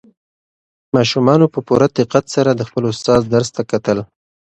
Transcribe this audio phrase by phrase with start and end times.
[0.95, 3.97] ماشومانو په پوره دقت سره د خپل استاد درس ته کتل.